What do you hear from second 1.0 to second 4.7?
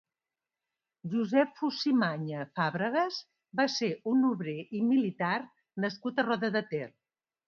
Josep Fusimaña Fábregas va ser un obrer